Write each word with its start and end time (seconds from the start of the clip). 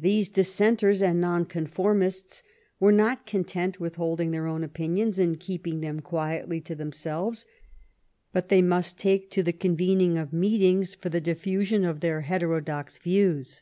These 0.00 0.30
Dissenters 0.30 1.02
and 1.02 1.20
Noncon 1.20 1.66
formists 1.68 2.42
were 2.80 2.90
not 2.90 3.26
content 3.26 3.78
with 3.78 3.96
holding 3.96 4.30
their 4.30 4.46
own 4.46 4.64
opinions 4.64 5.18
and 5.18 5.38
keeping 5.38 5.82
them 5.82 6.00
quietly 6.00 6.58
to 6.62 6.74
themselves, 6.74 7.44
but 8.32 8.48
they 8.48 8.62
must 8.62 8.98
take 8.98 9.28
to 9.32 9.42
the 9.42 9.52
convening 9.52 10.16
of 10.16 10.32
meetings 10.32 10.94
for 10.94 11.10
the 11.10 11.20
diffusion 11.20 11.84
of 11.84 12.00
their 12.00 12.22
heterodox 12.22 12.96
views. 12.96 13.60